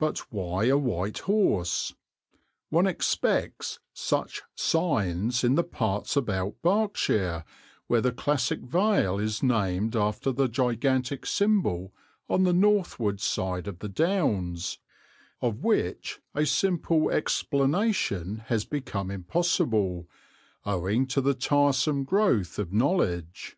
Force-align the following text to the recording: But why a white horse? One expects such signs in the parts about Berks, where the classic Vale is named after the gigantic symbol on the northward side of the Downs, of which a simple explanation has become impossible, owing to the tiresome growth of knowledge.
But 0.00 0.32
why 0.32 0.64
a 0.64 0.76
white 0.76 1.18
horse? 1.20 1.94
One 2.68 2.88
expects 2.88 3.78
such 3.92 4.42
signs 4.56 5.44
in 5.44 5.54
the 5.54 5.62
parts 5.62 6.16
about 6.16 6.60
Berks, 6.62 7.08
where 7.86 8.00
the 8.00 8.10
classic 8.10 8.62
Vale 8.62 9.20
is 9.20 9.44
named 9.44 9.94
after 9.94 10.32
the 10.32 10.48
gigantic 10.48 11.24
symbol 11.26 11.94
on 12.28 12.42
the 12.42 12.52
northward 12.52 13.20
side 13.20 13.68
of 13.68 13.78
the 13.78 13.88
Downs, 13.88 14.78
of 15.40 15.62
which 15.62 16.18
a 16.34 16.44
simple 16.44 17.08
explanation 17.08 18.38
has 18.46 18.64
become 18.64 19.12
impossible, 19.12 20.08
owing 20.64 21.06
to 21.06 21.20
the 21.20 21.34
tiresome 21.34 22.02
growth 22.02 22.58
of 22.58 22.72
knowledge. 22.72 23.56